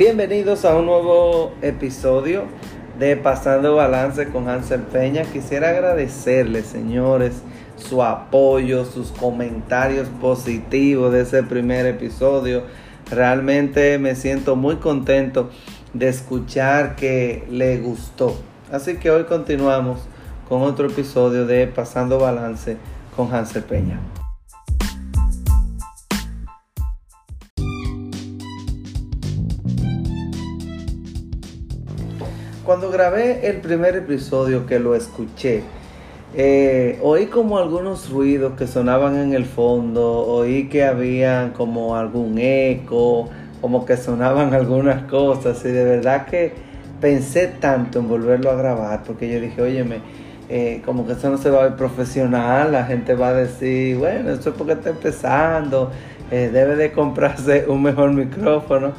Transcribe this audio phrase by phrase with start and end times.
[0.00, 2.44] Bienvenidos a un nuevo episodio
[2.98, 5.24] de Pasando Balance con Hansel Peña.
[5.24, 7.42] Quisiera agradecerles, señores,
[7.76, 12.62] su apoyo, sus comentarios positivos de ese primer episodio.
[13.10, 15.50] Realmente me siento muy contento
[15.92, 18.34] de escuchar que le gustó.
[18.72, 20.00] Así que hoy continuamos
[20.48, 22.78] con otro episodio de Pasando Balance
[23.14, 24.00] con Hansel Peña.
[32.70, 35.64] Cuando grabé el primer episodio que lo escuché,
[36.36, 42.38] eh, oí como algunos ruidos que sonaban en el fondo, oí que había como algún
[42.38, 43.28] eco,
[43.60, 46.52] como que sonaban algunas cosas y de verdad que
[47.00, 49.96] pensé tanto en volverlo a grabar porque yo dije, óyeme,
[50.48, 53.96] eh, como que eso no se va a ver profesional, la gente va a decir,
[53.96, 55.90] bueno, eso es porque está empezando,
[56.30, 58.92] eh, debe de comprarse un mejor micrófono.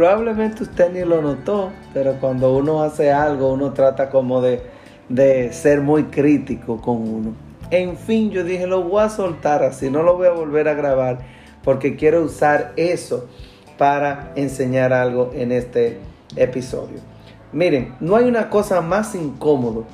[0.00, 4.62] Probablemente usted ni lo notó, pero cuando uno hace algo, uno trata como de,
[5.10, 7.34] de ser muy crítico con uno.
[7.70, 10.72] En fin, yo dije, lo voy a soltar así, no lo voy a volver a
[10.72, 11.18] grabar,
[11.62, 13.28] porque quiero usar eso
[13.76, 15.98] para enseñar algo en este
[16.34, 17.00] episodio.
[17.52, 19.84] Miren, no hay una cosa más incómodo,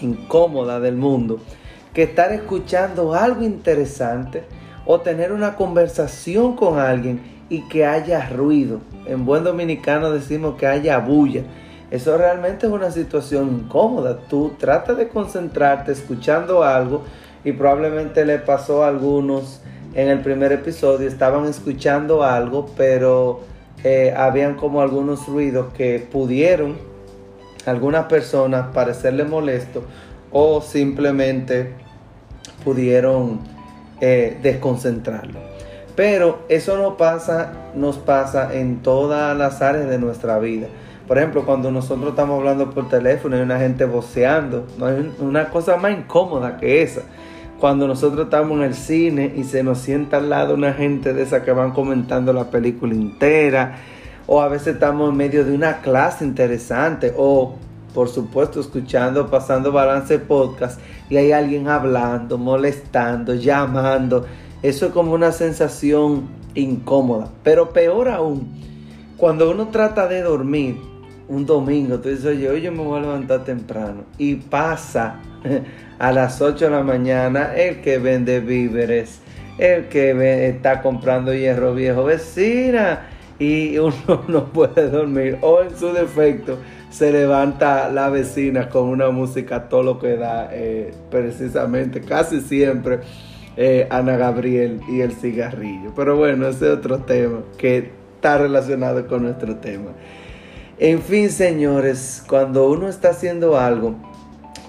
[0.00, 1.38] incómoda del mundo
[1.92, 4.44] que estar escuchando algo interesante
[4.86, 8.80] o tener una conversación con alguien y que haya ruido.
[9.06, 11.42] En buen dominicano decimos que haya bulla.
[11.90, 14.18] Eso realmente es una situación incómoda.
[14.28, 17.04] Tú tratas de concentrarte escuchando algo
[17.44, 19.62] y probablemente le pasó a algunos
[19.94, 23.40] en el primer episodio, estaban escuchando algo, pero
[23.84, 26.76] eh, habían como algunos ruidos que pudieron
[27.64, 29.82] algunas personas parecerle molesto
[30.30, 31.72] o simplemente
[32.64, 33.40] pudieron
[34.00, 35.57] eh, desconcentrarlo.
[35.98, 40.68] Pero eso no pasa, nos pasa en todas las áreas de nuestra vida.
[41.08, 45.12] Por ejemplo, cuando nosotros estamos hablando por teléfono y hay una gente voceando, no hay
[45.18, 47.00] una cosa más incómoda que esa.
[47.58, 51.22] Cuando nosotros estamos en el cine y se nos sienta al lado una gente de
[51.22, 53.78] esa que van comentando la película entera,
[54.28, 57.56] o a veces estamos en medio de una clase interesante, o
[57.92, 60.80] por supuesto escuchando, pasando balance podcast,
[61.10, 64.26] y hay alguien hablando, molestando, llamando
[64.62, 67.28] eso es como una sensación incómoda.
[67.42, 68.48] Pero peor aún,
[69.16, 70.76] cuando uno trata de dormir
[71.28, 74.04] un domingo, tú dices, oye, hoy yo me voy a levantar temprano.
[74.18, 75.20] Y pasa
[75.98, 79.20] a las 8 de la mañana el que vende víveres,
[79.58, 83.06] el que está comprando hierro viejo, vecina.
[83.38, 85.38] Y uno no puede dormir.
[85.42, 86.58] O en su defecto,
[86.90, 93.00] se levanta la vecina con una música todo lo que da, eh, precisamente, casi siempre
[93.60, 95.92] eh, Ana Gabriel y el cigarrillo.
[95.96, 99.90] Pero bueno, ese es otro tema que está relacionado con nuestro tema.
[100.78, 103.96] En fin, señores, cuando uno está haciendo algo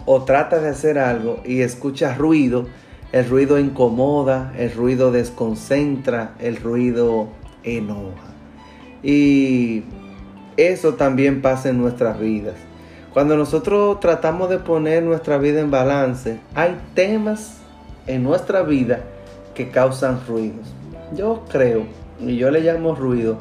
[0.07, 2.66] o trata de hacer algo y escucha ruido,
[3.11, 7.28] el ruido incomoda, el ruido desconcentra, el ruido
[7.63, 8.33] enoja.
[9.03, 9.83] Y
[10.57, 12.55] eso también pasa en nuestras vidas.
[13.13, 17.59] Cuando nosotros tratamos de poner nuestra vida en balance, hay temas
[18.07, 19.01] en nuestra vida
[19.53, 20.67] que causan ruidos.
[21.15, 21.83] Yo creo,
[22.19, 23.37] y yo le llamo ruido,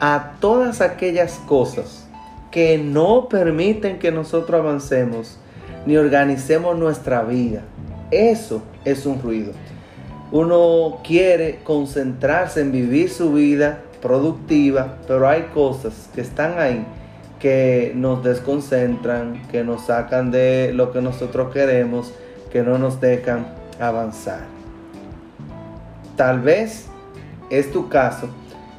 [0.00, 2.06] a todas aquellas cosas
[2.50, 5.38] que no permiten que nosotros avancemos
[5.86, 7.62] ni organicemos nuestra vida.
[8.10, 9.52] Eso es un ruido.
[10.30, 16.84] Uno quiere concentrarse en vivir su vida productiva, pero hay cosas que están ahí
[17.38, 22.12] que nos desconcentran, que nos sacan de lo que nosotros queremos,
[22.50, 23.46] que no nos dejan
[23.80, 24.40] avanzar.
[26.16, 26.86] Tal vez
[27.50, 28.28] es tu caso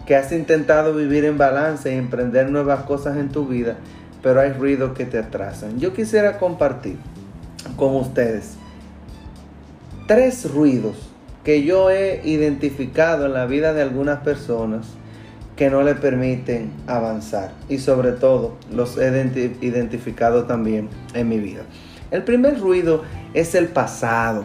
[0.06, 3.78] que has intentado vivir en balance y emprender nuevas cosas en tu vida,
[4.22, 5.80] pero hay ruidos que te atrasan.
[5.80, 6.98] Yo quisiera compartir
[7.76, 8.56] con ustedes
[10.08, 10.96] tres ruidos
[11.44, 14.88] que yo he identificado en la vida de algunas personas
[15.56, 19.10] que no le permiten avanzar y sobre todo los he
[19.62, 21.62] identificado también en mi vida.
[22.12, 23.04] El primer ruido
[23.34, 24.44] es el pasado.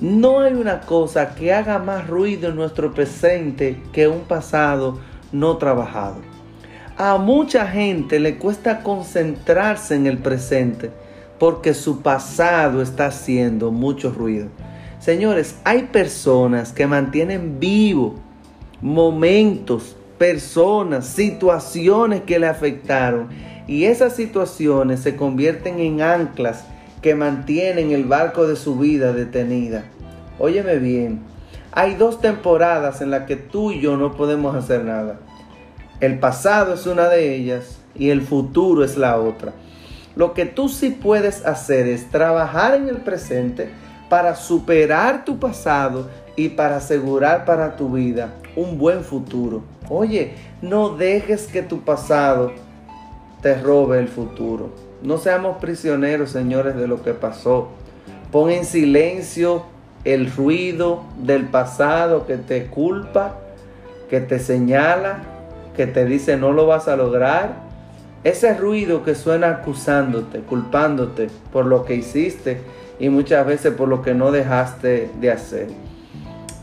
[0.00, 4.98] No hay una cosa que haga más ruido en nuestro presente que un pasado
[5.30, 6.16] no trabajado.
[6.96, 10.90] A mucha gente le cuesta concentrarse en el presente
[11.38, 14.48] porque su pasado está haciendo mucho ruido.
[15.00, 18.14] Señores, hay personas que mantienen vivo
[18.80, 23.28] momentos, personas, situaciones que le afectaron
[23.66, 26.64] y esas situaciones se convierten en anclas
[27.02, 29.84] que mantienen el barco de su vida detenida.
[30.38, 31.20] Óyeme bien,
[31.72, 35.20] hay dos temporadas en las que tú y yo no podemos hacer nada.
[36.00, 39.52] El pasado es una de ellas y el futuro es la otra.
[40.16, 43.70] Lo que tú sí puedes hacer es trabajar en el presente
[44.08, 49.62] para superar tu pasado y para asegurar para tu vida un buen futuro.
[49.88, 52.52] Oye, no dejes que tu pasado
[53.40, 54.89] te robe el futuro.
[55.02, 57.68] No seamos prisioneros, señores, de lo que pasó.
[58.30, 59.64] Pon en silencio
[60.04, 63.36] el ruido del pasado que te culpa,
[64.08, 65.18] que te señala,
[65.76, 67.70] que te dice no lo vas a lograr.
[68.22, 72.60] Ese ruido que suena acusándote, culpándote por lo que hiciste
[72.98, 75.68] y muchas veces por lo que no dejaste de hacer.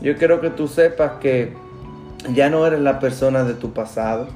[0.00, 1.52] Yo quiero que tú sepas que
[2.32, 4.28] ya no eres la persona de tu pasado.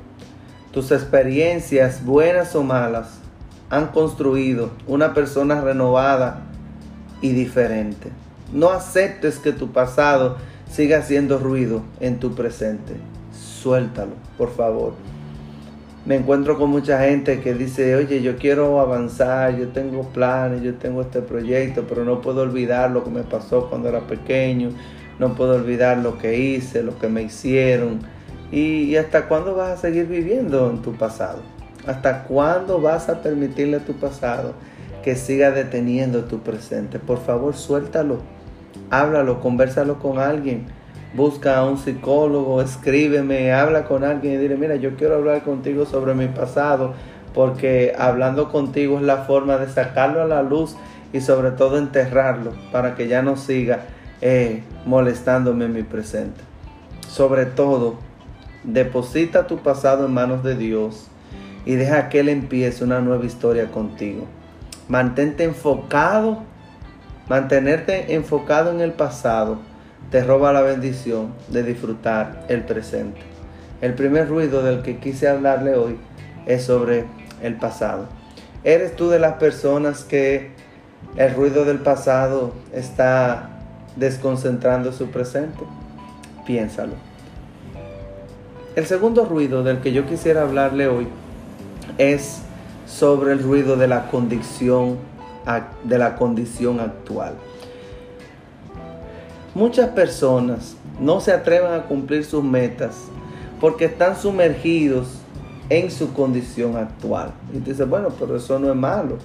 [0.73, 3.22] Tus experiencias, buenas o malas,
[3.73, 6.43] han construido una persona renovada
[7.23, 8.11] y diferente.
[8.53, 10.37] No aceptes que tu pasado
[10.71, 12.93] siga haciendo ruido en tu presente.
[13.33, 14.93] Suéltalo, por favor.
[16.05, 20.75] Me encuentro con mucha gente que dice, oye, yo quiero avanzar, yo tengo planes, yo
[20.75, 24.69] tengo este proyecto, pero no puedo olvidar lo que me pasó cuando era pequeño,
[25.19, 28.01] no puedo olvidar lo que hice, lo que me hicieron.
[28.51, 31.52] ¿Y, hasta cuándo vas a seguir viviendo en tu pasado?
[31.87, 34.55] ¿Hasta cuándo vas a permitirle a tu pasado
[35.03, 36.99] que siga deteniendo tu presente?
[36.99, 38.21] Por favor, suéltalo
[38.93, 40.67] háblalo, conversalo con alguien.
[41.15, 45.85] Busca a un psicólogo, escríbeme, habla con alguien y dile, mira, yo quiero hablar contigo
[45.85, 46.95] sobre mi pasado,
[47.35, 50.77] porque hablando contigo es la forma de sacarlo a la luz
[51.13, 53.81] y sobre todo enterrarlo para que ya no siga
[54.21, 56.41] eh, molestándome en mi presente.
[57.09, 57.97] Sobre todo,
[58.65, 61.09] deposita tu pasado en manos de Dios
[61.65, 64.27] y deja que Él empiece una nueva historia contigo.
[64.89, 66.45] Mantente enfocado
[67.29, 69.59] Mantenerte enfocado en el pasado
[70.11, 73.21] te roba la bendición de disfrutar el presente.
[73.81, 75.97] El primer ruido del que quise hablarle hoy
[76.47, 77.05] es sobre
[77.41, 78.07] el pasado.
[78.65, 80.51] ¿Eres tú de las personas que
[81.17, 83.51] el ruido del pasado está
[83.97, 85.65] desconcentrando su presente?
[86.45, 86.95] Piénsalo.
[88.75, 91.07] El segundo ruido del que yo quisiera hablarle hoy
[91.99, 92.43] es
[92.87, 94.99] sobre el ruido de la condición
[95.85, 97.35] de la condición actual.
[99.55, 102.97] Muchas personas no se atreven a cumplir sus metas
[103.61, 105.19] porque están sumergidos
[105.69, 107.33] en su condición actual.
[107.53, 109.19] Y dice, bueno, pero eso no es malo.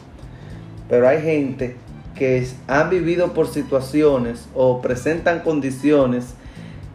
[0.89, 1.75] Pero hay gente
[2.15, 6.33] que han vivido por situaciones o presentan condiciones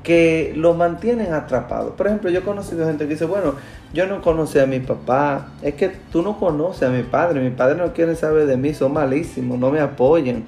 [0.02, 1.94] que lo mantienen atrapado.
[1.96, 3.54] Por ejemplo, yo he conocido gente que dice, bueno,
[3.92, 7.50] yo no conocí a mi papá, es que tú no conoces a mi padre, mi
[7.50, 10.46] padre no quiere saber de mí, son malísimos, no me apoyan.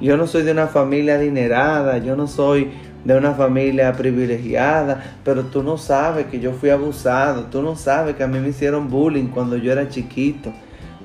[0.00, 2.70] Yo no soy de una familia adinerada, yo no soy
[3.04, 8.16] de una familia privilegiada, pero tú no sabes que yo fui abusado, tú no sabes
[8.16, 10.52] que a mí me hicieron bullying cuando yo era chiquito,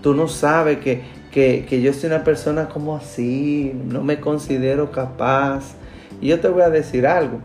[0.01, 1.01] tú no sabes que,
[1.31, 5.75] que, que yo soy una persona como así, no me considero capaz.
[6.21, 7.41] Y yo te voy a decir algo,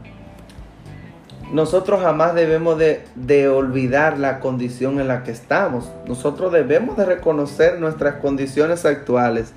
[1.55, 5.89] nosotros jamás debemos de, olvidar la condición en la que estamos.
[6.05, 9.53] Nosotros debemos de reconocer nuestras condiciones actuales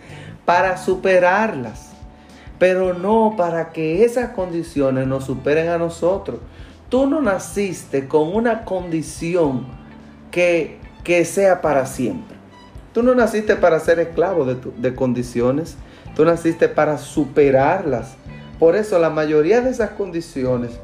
[0.45, 1.94] para superarlas,
[2.59, 6.39] pero no para que esas condiciones nos superen a nosotros.
[6.89, 9.66] Tú no naciste con una condición
[10.30, 12.37] que, que sea para siempre.
[12.94, 15.77] Tú no naciste para ser esclavo de, de condiciones,
[16.16, 18.18] tú naciste para superarlas.
[18.59, 20.80] Por eso la mayoría de esas condiciones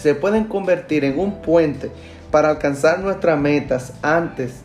[0.00, 1.90] se pueden convertir en un puente
[2.30, 4.62] para alcanzar nuestras metas antes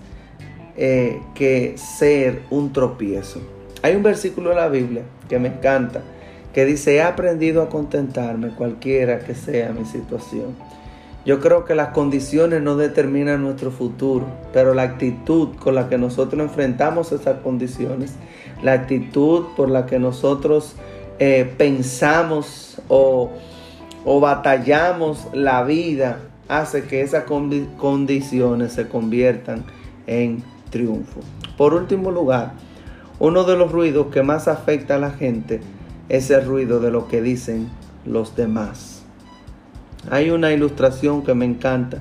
[0.77, 3.42] eh, que ser un tropiezo.
[3.82, 6.01] Hay un versículo en la Biblia que me encanta,
[6.54, 10.56] que dice, he aprendido a contentarme cualquiera que sea mi situación.
[11.25, 15.98] Yo creo que las condiciones no determinan nuestro futuro, pero la actitud con la que
[15.98, 18.13] nosotros enfrentamos esas condiciones,
[18.62, 20.75] la actitud por la que nosotros
[21.18, 23.32] eh, pensamos o
[24.06, 29.66] o batallamos la vida hace que esas condiciones se conviertan
[30.06, 31.22] en triunfo.
[31.58, 32.54] Por último lugar,
[33.18, 35.60] uno de los ruidos que más afecta a la gente
[36.08, 37.70] es el ruido de lo que dicen
[38.06, 39.04] los demás.
[40.12, 41.98] Hay una ilustración que me encanta,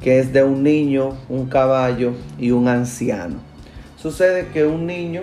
[0.00, 3.36] que es de un niño, un caballo y un anciano.
[3.96, 5.22] Sucede que un niño,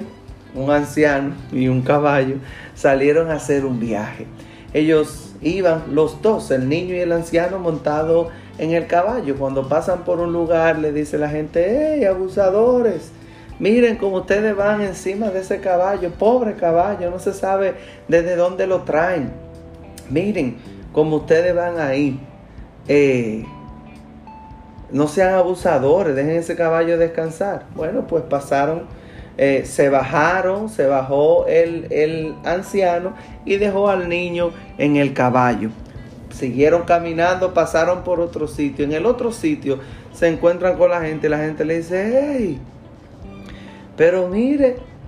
[0.53, 2.35] un anciano y un caballo
[2.75, 4.27] salieron a hacer un viaje.
[4.73, 9.35] Ellos iban los dos, el niño y el anciano montado en el caballo.
[9.37, 13.11] Cuando pasan por un lugar le dice la gente, ¡hey, abusadores!
[13.57, 17.75] Miren cómo ustedes van encima de ese caballo, pobre caballo, no se sabe
[18.07, 19.31] desde dónde lo traen.
[20.09, 20.57] Miren
[20.91, 22.19] cómo ustedes van ahí.
[22.87, 23.45] Eh,
[24.91, 27.65] no sean abusadores, dejen ese caballo descansar.
[27.75, 28.83] Bueno, pues pasaron,
[29.37, 35.69] eh, se bajaron, se bajó el, el anciano y dejó al niño en el caballo.
[36.29, 38.85] Siguieron caminando, pasaron por otro sitio.
[38.85, 39.79] En el otro sitio
[40.13, 42.59] se encuentran con la gente y la gente le dice, hey,
[43.97, 44.77] pero mire,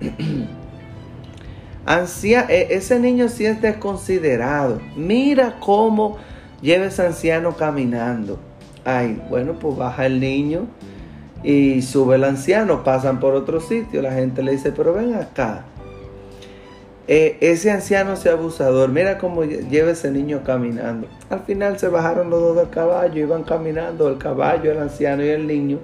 [1.86, 4.80] e, ese niño sí es desconsiderado.
[4.96, 6.18] Mira cómo
[6.60, 8.38] lleva ese anciano caminando.
[8.84, 10.66] Ay, bueno, pues baja el niño
[11.42, 14.02] y sube el anciano, pasan por otro sitio.
[14.02, 15.64] La gente le dice, pero ven acá.
[17.10, 21.08] Eh, ese anciano, ese abusador, mira cómo lleva ese niño caminando.
[21.30, 25.28] Al final se bajaron los dos del caballo, iban caminando el caballo, el anciano y
[25.28, 25.78] el niño.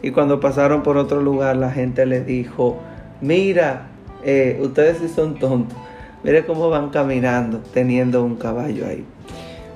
[0.00, 2.78] Y cuando pasaron por otro lugar, la gente le dijo,
[3.20, 3.88] mira,
[4.24, 5.76] eh, ustedes sí son tontos.
[6.22, 9.04] Mire cómo van caminando teniendo un caballo ahí.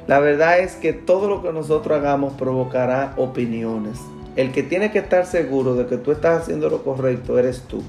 [0.07, 3.99] La verdad es que todo lo que nosotros hagamos provocará opiniones.
[4.37, 7.83] El que tiene que estar seguro de que tú estás haciendo lo correcto eres tú.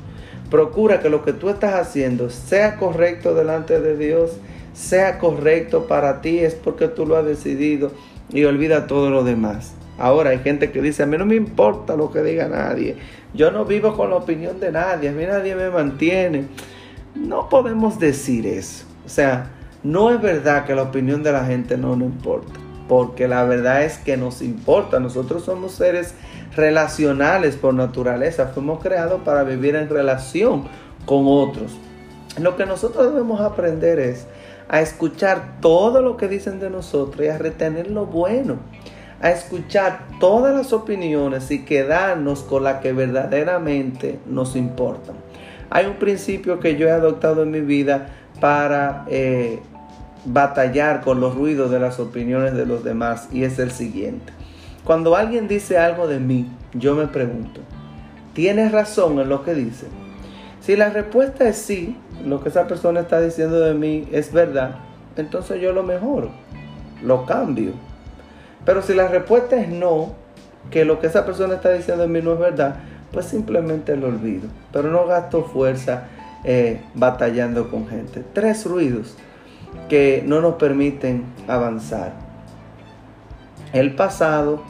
[0.49, 4.37] Procura que lo que tú estás haciendo sea correcto delante de Dios,
[4.73, 7.91] sea correcto para ti, es porque tú lo has decidido
[8.29, 9.73] y olvida todo lo demás.
[9.97, 12.97] Ahora hay gente que dice, a mí no me importa lo que diga nadie,
[13.33, 16.45] yo no vivo con la opinión de nadie, a mí nadie me mantiene.
[17.15, 18.85] No podemos decir eso.
[19.05, 19.51] O sea,
[19.83, 22.53] no es verdad que la opinión de la gente no nos importa,
[22.87, 24.99] porque la verdad es que nos importa.
[24.99, 26.13] Nosotros somos seres
[26.55, 28.47] relacionales por naturaleza.
[28.47, 30.63] Fuimos creados para vivir en relación
[31.05, 31.77] con otros.
[32.39, 34.27] Lo que nosotros debemos aprender es
[34.67, 38.57] a escuchar todo lo que dicen de nosotros y a retener lo bueno.
[39.21, 45.15] A escuchar todas las opiniones y quedarnos con la que verdaderamente nos importan.
[45.69, 48.07] Hay un principio que yo he adoptado en mi vida
[48.39, 49.61] para eh,
[50.25, 54.33] batallar con los ruidos de las opiniones de los demás y es el siguiente.
[54.85, 57.59] Cuando alguien dice algo de mí, yo me pregunto,
[58.33, 59.87] ¿tienes razón en lo que dice?
[60.61, 64.75] Si la respuesta es sí, lo que esa persona está diciendo de mí es verdad,
[65.17, 66.29] entonces yo lo mejoro,
[67.03, 67.71] lo cambio.
[68.63, 70.13] Pero si la respuesta es no,
[70.69, 72.75] que lo que esa persona está diciendo de mí no es verdad,
[73.11, 74.49] pues simplemente lo olvido.
[74.71, 76.03] Pero no gasto fuerza
[76.43, 78.23] eh, batallando con gente.
[78.33, 79.17] Tres ruidos
[79.89, 82.13] que no nos permiten avanzar.
[83.73, 84.63] El pasado,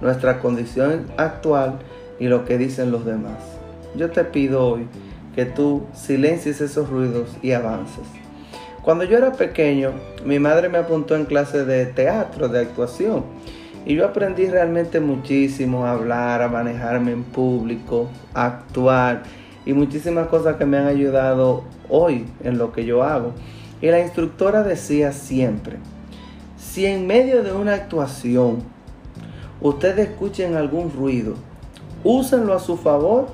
[0.00, 1.78] nuestra condición actual
[2.18, 3.38] y lo que dicen los demás.
[3.96, 4.86] Yo te pido hoy
[5.34, 8.04] que tú silencies esos ruidos y avances.
[8.82, 9.92] Cuando yo era pequeño,
[10.24, 13.24] mi madre me apuntó en clases de teatro, de actuación,
[13.84, 19.22] y yo aprendí realmente muchísimo a hablar, a manejarme en público, a actuar
[19.64, 23.32] y muchísimas cosas que me han ayudado hoy en lo que yo hago.
[23.80, 25.76] Y la instructora decía siempre,
[26.58, 28.62] si en medio de una actuación
[29.60, 31.34] ustedes escuchen algún ruido,
[32.04, 33.28] úsenlo a su favor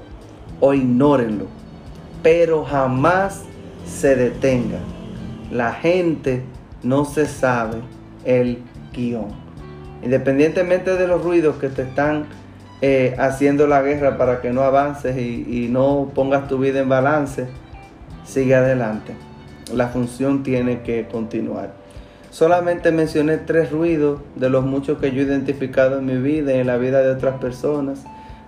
[0.61, 1.47] o ignórenlo,
[2.23, 3.43] pero jamás
[3.87, 4.83] se detengan.
[5.51, 6.43] La gente
[6.83, 7.79] no se sabe
[8.25, 8.59] el
[8.93, 9.29] guion.
[10.03, 12.27] Independientemente de los ruidos que te están
[12.83, 17.47] eh, haciendo la guerra para que no avances y no pongas tu vida en balance,
[18.25, 19.15] sigue adelante.
[19.73, 21.86] La función tiene que continuar.
[22.37, 26.59] Solamente mencioné tres ruidos de los muchos que yo he identificado en mi vida y
[26.59, 28.05] en la vida de otras personas.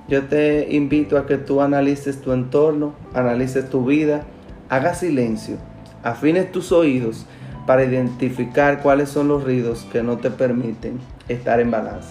[0.08, 4.24] Yo te invito a que tú analices tu entorno, analices tu vida,
[4.68, 5.56] hagas silencio,
[6.02, 7.24] afines tus oídos
[7.66, 12.10] para identificar cuáles son los ruidos que no te permiten estar en balance.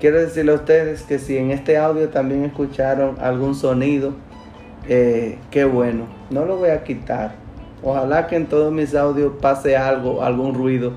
[0.00, 4.12] Quiero decirle a ustedes que si en este audio también escucharon algún sonido,
[4.86, 7.39] eh, qué bueno, no lo voy a quitar
[7.82, 10.92] Ojalá que en todos mis audios pase algo, algún ruido,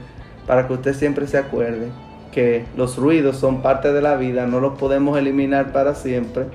[0.48, 1.88] para que usted siempre se acuerde
[2.34, 6.46] que los ruidos son parte de la vida, no los podemos eliminar para siempre,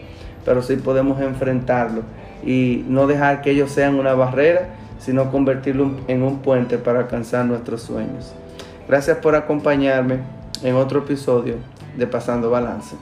[0.45, 2.05] pero sí podemos enfrentarlos
[2.45, 4.69] y no dejar que ellos sean una barrera,
[4.99, 8.35] sino convertirlos en un puente para alcanzar nuestros sueños.
[8.89, 10.19] Gracias por acompañarme
[10.63, 11.55] en otro episodio
[11.97, 12.97] de Pasando Balance.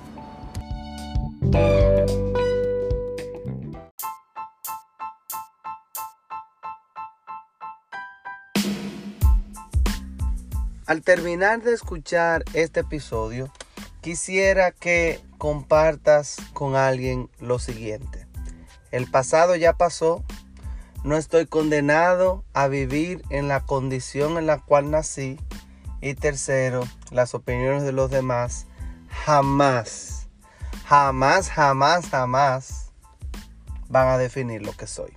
[10.87, 13.53] Al terminar de escuchar este episodio,
[14.03, 18.29] quisiera que compartas con alguien lo siguiente.
[18.93, 20.23] El pasado ya pasó.
[21.03, 25.41] No estoy condenado a vivir en la condición en la cual nací.
[26.01, 28.67] Y tercero, las opiniones de los demás
[29.09, 30.29] jamás,
[30.85, 32.93] jamás, jamás, jamás
[33.89, 35.17] van a definir lo que soy.